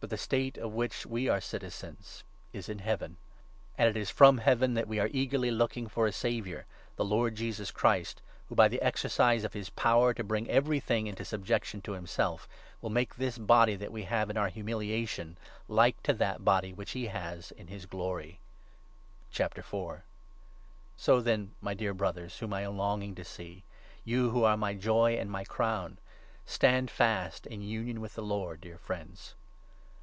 [0.00, 2.22] But the State of which we are citizens
[2.52, 3.16] is in 20 Heaven;
[3.76, 7.34] and it is from Heaven that we are eagerly looking for a Saviour, the Lord
[7.34, 11.94] Jesus Christ, who, by the exercise of his power to bring everything into subjection to
[11.94, 12.46] himself,
[12.80, 15.36] will 21 make this body that we have in our humiliation
[15.66, 18.38] like to that body which he has in his Glory.
[19.32, 20.02] VI.— CONCLUSION.
[20.96, 23.10] So then, my dear Brothers, whom I am long i 4 uione.
[23.10, 23.16] jng.
[23.16, 23.64] to see—
[24.06, 25.96] vou wjlQ are mv jQy ancj mv crowil)
[26.46, 29.34] stand fast in union with the Lord, dear friends.